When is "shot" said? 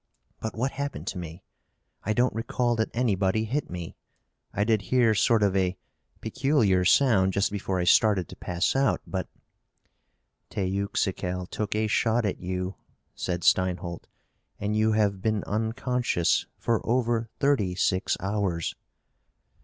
11.85-12.25